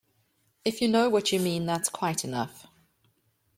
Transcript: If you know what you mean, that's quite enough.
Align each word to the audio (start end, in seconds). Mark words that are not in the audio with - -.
If 0.65 0.81
you 0.81 0.87
know 0.87 1.09
what 1.09 1.31
you 1.31 1.39
mean, 1.39 1.67
that's 1.67 1.87
quite 1.87 2.25
enough. 2.25 2.65